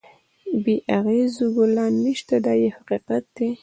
[0.63, 3.49] بې اغزیو ګلان نشته دا یو حقیقت دی.